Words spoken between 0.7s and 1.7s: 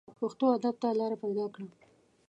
ته لاره پیدا کړه